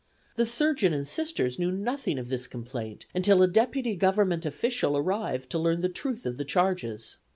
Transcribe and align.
The 0.35 0.47
surgeon 0.47 0.95
and 0.95 1.07
Sisters 1.07 1.59
knew 1.59 1.71
nothing 1.71 2.17
of 2.17 2.27
this 2.29 2.47
complaint 2.47 3.05
until 3.13 3.43
a 3.43 3.47
deputy 3.47 3.95
Government 3.95 4.47
official 4.47 4.97
arrived 4.97 5.51
to 5.51 5.59
learn 5.59 5.81
the 5.81 5.89
truth 5.89 6.25
of 6.25 6.37
the 6.37 6.43
charges. 6.45 7.19